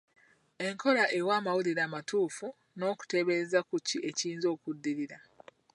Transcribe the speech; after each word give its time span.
Enkola 0.67 1.03
ewa 1.17 1.31
amawulire 1.39 1.81
amatuufu 1.87 2.47
n'okuteebereza 2.77 3.59
ku 3.67 3.75
ki 3.87 3.97
ekiyinza 4.09 4.47
okuddirira. 4.55 5.17